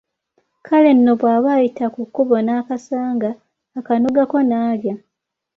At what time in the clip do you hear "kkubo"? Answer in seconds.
2.07-2.35